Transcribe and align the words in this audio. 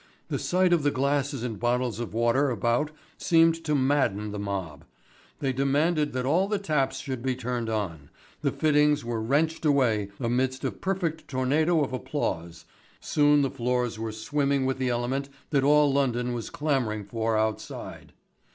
The 0.29 0.39
sight 0.39 0.73
of 0.73 0.81
the 0.81 0.89
glasses 0.89 1.43
and 1.43 1.59
bottles 1.59 1.99
of 1.99 2.11
water 2.11 2.49
about 2.49 2.89
seemed 3.19 3.63
to 3.65 3.75
madden 3.75 4.31
the 4.31 4.39
mob. 4.39 4.83
They 5.37 5.53
demanded 5.53 6.11
that 6.13 6.25
all 6.25 6.47
the 6.47 6.57
taps 6.57 6.97
should 7.01 7.21
be 7.21 7.35
turned 7.35 7.69
on, 7.69 8.09
the 8.41 8.49
fittings 8.51 9.05
were 9.05 9.21
wrenched 9.21 9.63
away 9.63 10.09
amidst 10.19 10.63
a 10.65 10.71
perfect 10.71 11.27
tornado 11.27 11.83
of 11.83 11.93
applause, 11.93 12.65
soon 12.99 13.43
the 13.43 13.51
floors 13.51 13.99
were 13.99 14.11
swimming 14.11 14.65
with 14.65 14.79
the 14.79 14.89
element 14.89 15.29
that 15.51 15.63
all 15.63 15.93
London 15.93 16.33
was 16.33 16.49
clamouring 16.49 17.05
for 17.05 17.37
outside. 17.37 18.11